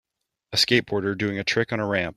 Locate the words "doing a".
1.17-1.43